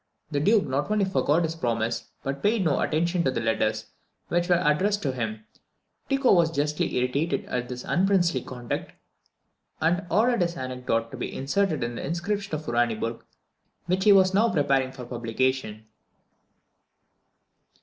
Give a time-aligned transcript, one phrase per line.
[0.31, 3.91] The Duke not only forgot his promise, but paid no attention to the letters
[4.29, 5.45] which were addressed to him.
[6.09, 8.93] Tycho was justly irritated at this unprincely conduct,
[9.79, 13.21] and ordered this anecdote to be inserted in the description of Uraniburg
[13.85, 15.85] which he was now preparing for publication.